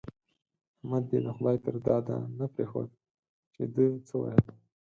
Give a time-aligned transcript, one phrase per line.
[0.79, 2.89] احمد دې د خدای تر داده نه پرېښود
[3.53, 4.45] چې ده څه ويل.